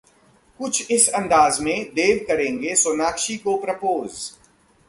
कुछ 0.59 0.91
इस 0.91 1.07
अंदाज 1.09 1.59
में 1.59 1.91
देव 1.93 2.25
करेंगे 2.27 2.75
सोनाक्षी 2.75 3.37
को 3.37 3.55
प्रपोज 3.57 4.11